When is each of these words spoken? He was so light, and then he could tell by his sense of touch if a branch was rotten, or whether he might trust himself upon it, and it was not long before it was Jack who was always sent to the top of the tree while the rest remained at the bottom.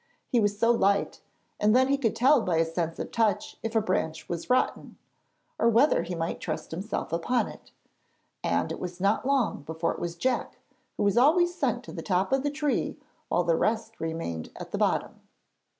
He 0.31 0.39
was 0.39 0.57
so 0.57 0.71
light, 0.71 1.21
and 1.59 1.75
then 1.75 1.87
he 1.87 1.95
could 1.99 2.15
tell 2.15 2.41
by 2.41 2.57
his 2.57 2.73
sense 2.73 2.97
of 2.97 3.11
touch 3.11 3.57
if 3.61 3.75
a 3.75 3.81
branch 3.81 4.27
was 4.27 4.49
rotten, 4.49 4.97
or 5.59 5.69
whether 5.69 6.01
he 6.01 6.15
might 6.15 6.39
trust 6.39 6.71
himself 6.71 7.13
upon 7.13 7.47
it, 7.47 7.71
and 8.43 8.71
it 8.71 8.79
was 8.79 8.99
not 8.99 9.27
long 9.27 9.61
before 9.61 9.91
it 9.91 9.99
was 9.99 10.15
Jack 10.15 10.57
who 10.97 11.03
was 11.03 11.19
always 11.19 11.53
sent 11.53 11.83
to 11.83 11.91
the 11.91 12.01
top 12.01 12.31
of 12.33 12.41
the 12.41 12.49
tree 12.49 12.97
while 13.27 13.43
the 13.43 13.55
rest 13.55 13.99
remained 13.99 14.49
at 14.55 14.71
the 14.71 14.79
bottom. 14.79 15.21